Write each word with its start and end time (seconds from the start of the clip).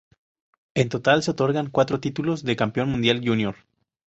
En 0.73 0.89
total 0.89 1.21
se 1.21 1.29
otorgarán 1.29 1.69
cuatro 1.69 1.99
títulos 1.99 2.43
de 2.43 2.55
campeón 2.55 2.89
mundial 2.89 3.21
junior. 3.23 3.55